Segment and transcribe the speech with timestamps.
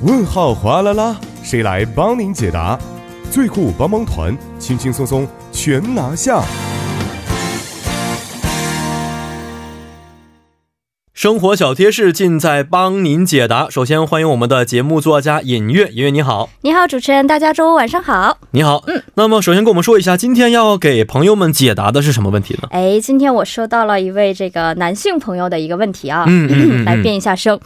[0.00, 2.78] 问号哗啦啦，谁来帮您解答？
[3.32, 6.40] 最酷帮帮团，轻轻松松全拿下。
[11.12, 13.68] 生活小贴士尽在帮您解答。
[13.68, 18.38] 首先欢迎我们的节目作家尹月，尹月你好，你好，主持人，大家周五晚上好。
[18.52, 22.68] 你好，嗯，那么首先跟我们说一下，今天要给朋友们解答的是什么问题呢？
[22.70, 27.58] 哎，今天我收到了一位这个男性朋友的一个问题啊，嗯嗯嗯嗯来变一下声。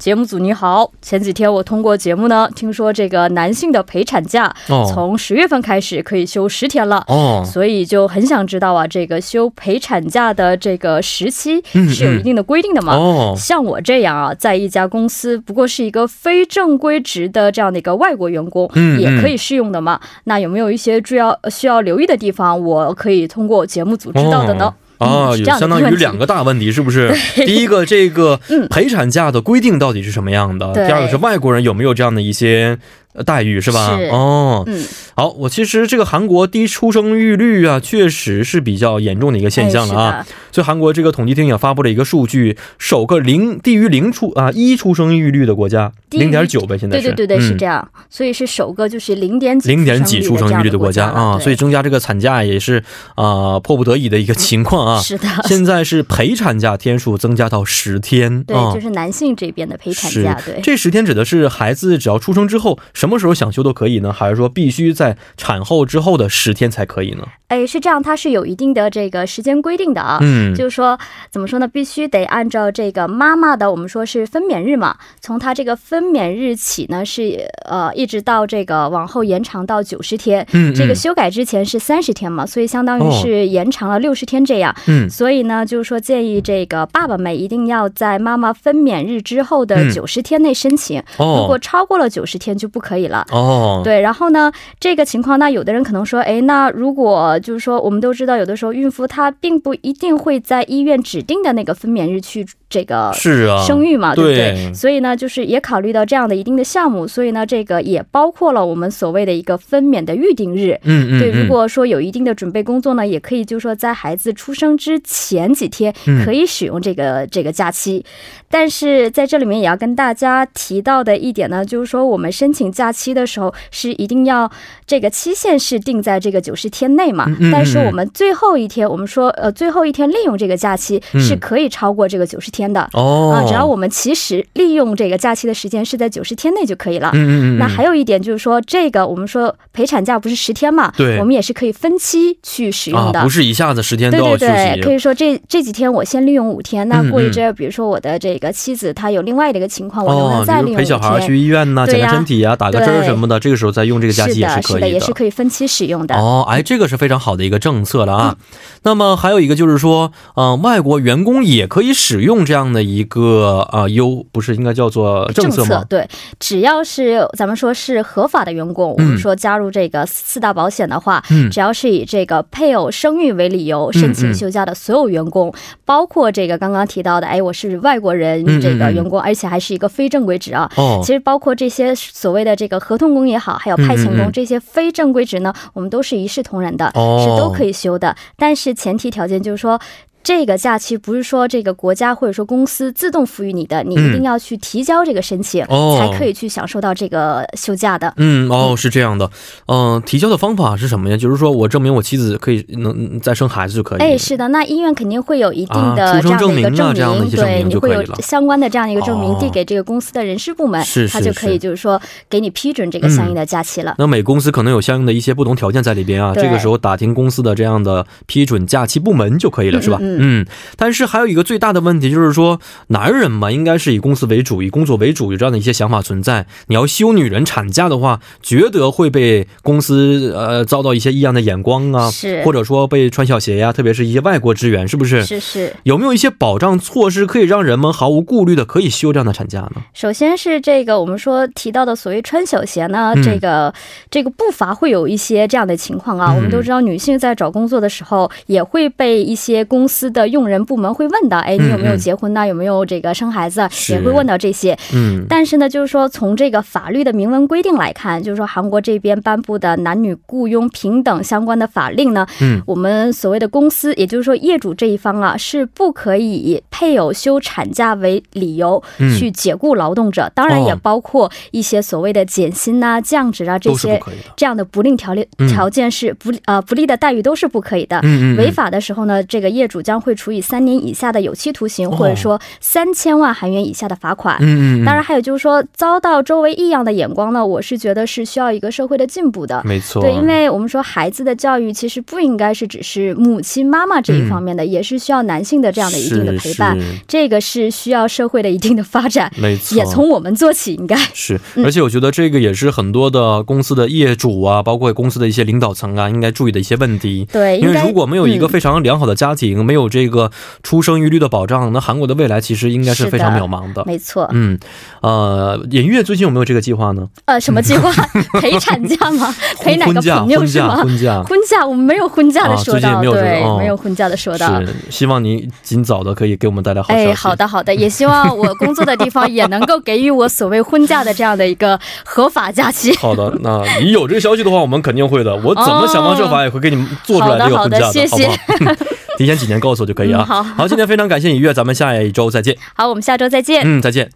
[0.00, 7.04] 节目组你好，前几天我通过节目呢，听说这个男性的陪产假哦从十月份开始可以休十天了。
[7.06, 12.94] 哦，所以就很想知道啊，这个休陪产假的这个时期嗯是有一定的规定的吗？
[12.94, 20.00] 哦，像我这样啊，在一家公司不过是一个非正规职的这样的一个外国员工，嗯也可以适用的嘛？
[20.24, 24.72] 那有没有一些主要需要留意的地方，我可以通过节目组知道的呢？
[25.00, 27.10] 啊，有相当于两个大问题，是不是？
[27.34, 30.72] 第一个，这个陪产假的规定到底是什么样的？
[30.74, 32.78] 第二个是外国人有没有这样的一些呃
[33.24, 33.96] 待遇，是吧？
[33.98, 40.10] 是哦，嗯，好，我其实这个韩国低出生育率啊，确实是比较严重的一个现象了啊。
[40.10, 47.76] 哎所以韩国这个统计厅也发布了一个数据，首个零低于零出啊一出生育率的国家，零点九呗，现在是对对对对，是这样。
[47.76, 52.82] 样，所以是首个就是零点几零点几出生育率的国家啊，所以以增加这个产假也是
[53.14, 54.98] 啊、迫不得已的一个情况啊。
[55.02, 60.60] 是的，现在是陪产假天数增加到十天，对，啊就是男性这边的陪产假，对。
[60.62, 64.12] 这十天指的是孩子只要出生之后，什么时候想休都可以呢？
[64.12, 67.26] 还是说必须在产后之后的十天才可以呢？
[67.48, 70.18] 哎，是这样，它是有一定的这个时间规定的啊。
[70.20, 70.98] 嗯，就是说，
[71.30, 71.66] 怎么说呢？
[71.66, 80.46] 必须得按照这个妈妈的，我们说是分娩日嘛，从她这个分娩日起呢，是呃，一直到这个往后延长到九十天。
[80.52, 84.76] 嗯，这个嗯修改之前是三十天嘛，所以相当于是延长了六十天这样。
[84.86, 93.26] 嗯所以呢，就是说建议这个爸爸们一定要在妈妈分娩日之后的嗯九十天内申请，如果哦超过了九十天就不可以了。
[93.30, 104.52] 哦，对，然后呢，这个情况，那有的人可能说，哎，那如果就是说，我们都知道，有的时候孕妇她并不一定会在医院指定的那个分娩日去这个是啊，生育嘛，对不对？
[104.52, 104.72] 对。
[104.72, 110.78] 所以呢，就是也考虑到这样的一定的项目，所以呢，这个也包括了我们所谓的一个分娩的预定日。
[110.84, 116.24] 嗯嗯，对，嗯如果说有一定的准备工作呢，也可以就是说在孩子出生之前几天嗯。
[116.24, 118.04] 可以使用这个、这个假期，
[118.48, 124.48] 但是在这里面也要跟大家提到的一点呢，就是说我们申请假期的时候是一定要
[124.86, 131.20] 这个期限是定在这个九十天内嘛，但是我们最后一天，我们说呃最后一天利用这个假期嗯。
[131.20, 132.88] 是可以超过这个九十天的。
[132.94, 137.10] 哦，啊，只要我们其实利用这个假期的时间是在九十天内就可以了。
[137.14, 143.20] 嗯嗯嗯，那还有一点就是说，这个我们说陪产假不是十天嘛，对我们也是可以分期去使用的。
[143.20, 151.20] 啊，不是一下子十天都对要休对对，可，以说这这几天我先利用五天，那过一阵儿，比如说我的这个妻子她有另外的一个情况，我能不哦能，再利用五比如陪小孩？
[151.20, 156.14] 去医院呐，检查身体呀，打个针什么的，这个时候再用这个假期是的，是的，也可以也是可以分期使用的。
[156.16, 158.36] 哦，哎，这个是非常好的一个政策了啊。
[158.38, 158.46] 嗯
[158.82, 165.84] 那么还有一个就是说，嗯、外国员工也可以使用这样的一个啊、优，不是应该叫做政策吗？
[165.88, 166.04] 对，
[166.40, 180.68] 只要是咱们说是合法的员工，我们说加入这个四大保险的话，嗯只要是以这个配偶生育为理由申嗯请休假的所有员工，包括这个刚刚提到的，哎，我是外国人这个员工，而且还是一个非正规职啊。
[180.76, 188.16] 哦其，实包括这些所谓的这个合同工也好，还有派遣工这些非正规职呢，我们都是一视同仁的，哦是都可以休的。
[188.36, 189.80] 但是前提条件就是说。
[190.22, 198.12] 这个假期不是说这个国家或者说公司自动赋予你的，你一定要去提交这个申请，哦才可以去享受到这个休假的。
[198.16, 199.30] 嗯，哦，是这样的，
[199.66, 201.16] 嗯、提交的方法是什么呀？
[201.16, 203.98] 就是说我证明我妻子可以能再生孩子就可以。
[204.00, 213.94] 哎，是的，那医院肯定会有一定啊的这样的一个证明对，你会有相关的这样的一个证明哦递给这个公司的人事部门，是是他就可以就是说给你批准这个相应的假期了。
[213.98, 219.98] 那每公司可能有相应的一些不同条件在里边啊，这个时候打听公司的这样的批准假期部门就可以了，是吧？
[220.00, 220.46] 嗯嗯。
[220.76, 226.46] 但是还有一个最大的问题就是说，男人嘛，应该是以公司为主，以工作为主，有这样的一些想法存在。
[226.66, 235.22] 你要休女人产假的话，觉得会被公司呃遭到一些异样的眼光啊，是或者说被穿小鞋呀、特别是一些外国职员，是不是？
[235.24, 239.82] 是是，有没有一些保障措施可以让人们毫无顾虑的可以休这样的产假呢？
[239.92, 243.74] 首先是这个我们说提到的所谓穿小鞋呢，嗯这个
[244.10, 246.32] 这个不乏会有一些这样的情况啊。
[246.32, 252.46] 嗯我们都知道，女性在找工作的时候也会被一些公司司的用人部门会问到，哎，你有没有结婚呢？
[252.46, 253.68] 有没有这个生孩子？
[253.90, 254.76] 也会问到这些。
[254.94, 274.00] 嗯，但是呢，就是说从这个法律的明文规定来看，就是说韩国这边颁布的男女雇佣平等相关的法令呢，嗯，我们所谓的公司，也就是说业主这一方啊，是不可以以配偶休产假为理由嗯去解雇劳动者，当然也哦包括一些所谓的减薪呐、降职啊这些。
[274.36, 277.98] 这样的不利条例嗯条件是不利呃不利的待遇都是不可以的。
[277.98, 281.96] 嗯嗯，嗯违法的时候呢，这个业主将会处以三年以下的有期徒刑，哦。
[281.96, 284.36] 或者说三千万韩元以下的罚款。
[284.38, 284.84] 嗯嗯，嗯。
[284.84, 289.60] 当然，还有就是说，遭到周围异样的眼光呢，我是觉得是需要一个社会的进步的。
[289.64, 296.78] 没错，对，因为我们说孩子的教育其实不应该是只是母亲妈妈这一方面的，也是需要男性的这样的一定的陪伴。
[297.08, 300.96] 这个是需要社会的一定的发展，没错，也从我们做起，应该。
[301.12, 301.64] 是，嗯。
[301.64, 307.26] 而且我觉得这个也是很多的公司的业主啊，包括公司的一些领导层啊，应该注意的一些问题。
[307.32, 308.50] 对，因为如果没有一个嗯。
[308.50, 310.30] 非常良好的家庭，没有这个
[310.62, 313.84] 出生育率的保障，那韩国的未来其实应该是非常渺茫的。
[313.86, 314.28] 没错。
[314.32, 314.58] 嗯，
[315.02, 317.08] 呃，尹月最近有没有这个计划呢？
[317.24, 317.90] 呃，什么计划？
[318.40, 319.34] 陪产假吗？
[319.60, 320.76] 陪哪个，朋友是吗？
[320.82, 321.22] 婚假。
[321.28, 324.60] 婚假我们没有婚假的说到，啊最近没有这个对，哦没有婚假的说到。
[324.60, 327.06] 是，希望你尽早的可以给我们带来好消息。
[327.06, 332.94] 哎，好的好的，也希望我工作的地方也能够给予我所谓婚假的这样的一个合法假期。
[332.96, 335.34] 好的，那你有这个消息的话，我们肯定会的。
[335.36, 338.74] 我怎么想方设法也会给你们做出来这个婚假好的好的谢谢好不好？
[339.20, 340.24] 提前几年告诉我就可以啊。
[340.24, 342.56] 嗯好 好，今天非常感谢尹月，咱们下一周再见。
[342.74, 343.60] 好，我们下周再见。
[343.66, 344.10] 嗯，再见。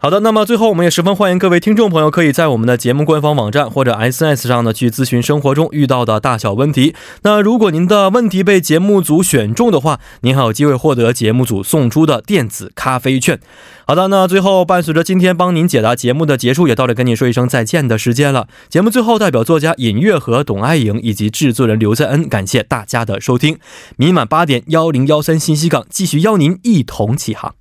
[0.00, 6.94] 好的，那么最后我们也十分欢迎各位听众朋友可以在我们的节目官方网站或者 SNS 上呢去咨询生活中遇到的大小问题。
[7.22, 13.40] 那如果您的问题被节目组选中的话，您还有机会获得节目组送出的电子咖啡券。
[13.88, 18.46] 好的，那最后伴随着今天帮您解答节目的结束，也到了跟您说一声再见的时间了。
[18.68, 23.58] 节目最后代表作家尹月和董爱颖以及制作人刘在恩，感谢大家的收听。
[23.96, 27.56] 明晚八点幺零幺三信息港继续邀您一同起航。